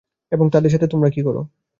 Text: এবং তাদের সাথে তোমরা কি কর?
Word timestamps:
এবং 0.31 0.45
তাদের 0.53 0.71
সাথে 0.71 0.87
তোমরা 0.87 1.09
কি 1.09 1.21
কর? 1.23 1.35